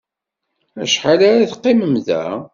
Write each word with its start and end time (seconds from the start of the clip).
Acḥal 0.83 1.19
ara 1.29 1.49
teqqimem 1.51 1.95
da? 2.07 2.23